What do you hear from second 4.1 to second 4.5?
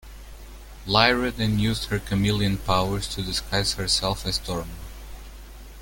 as